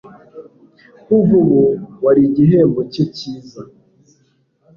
Kuva 1.03 1.33
ubu 1.41 1.59
wari 2.03 2.21
igihembo 2.29 2.79
cye 2.93 3.03
cyiza 3.15 3.61